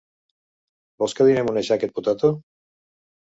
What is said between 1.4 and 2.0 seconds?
una "jacket